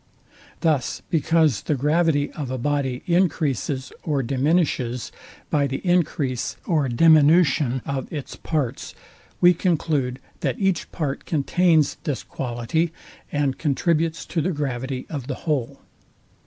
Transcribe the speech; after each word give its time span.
Thus, 0.61 1.03
because 1.11 1.61
the 1.61 1.75
gravity 1.75 2.31
of 2.31 2.49
a 2.49 2.57
body 2.57 3.03
encreases 3.05 3.93
or 4.01 4.23
diminishes 4.23 5.11
by 5.51 5.67
the 5.67 5.79
encrease 5.87 6.57
or 6.65 6.89
diminution 6.89 7.83
of 7.85 8.11
its 8.11 8.35
parts, 8.35 8.95
we 9.41 9.53
conclude 9.53 10.17
that 10.39 10.57
each 10.57 10.91
part 10.91 11.25
contains 11.25 11.97
this 12.03 12.23
quality 12.23 12.91
and 13.31 13.59
contributes 13.59 14.25
to 14.25 14.41
the 14.41 14.49
gravity 14.51 15.05
of 15.07 15.27
the 15.27 15.35
whole. 15.45 15.81